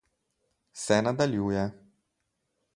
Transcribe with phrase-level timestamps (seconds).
[0.83, 1.69] Se nadaljuje...